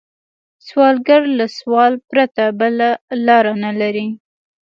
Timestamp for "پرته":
2.09-2.43